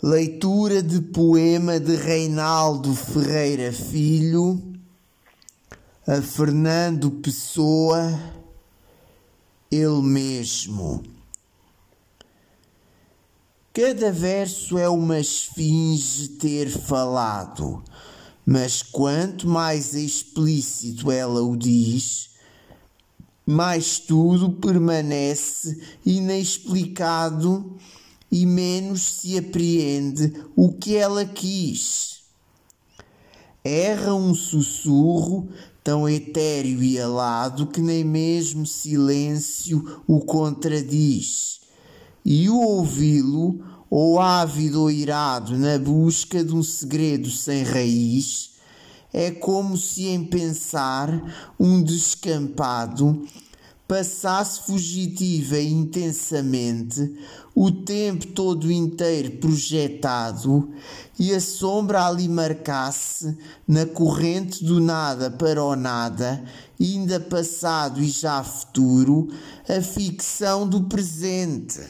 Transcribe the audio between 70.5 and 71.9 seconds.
do presente.